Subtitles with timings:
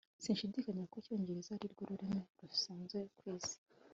[0.23, 3.57] sinshidikanya ko icyongereza arirwo rurimi rusanzwe ku isi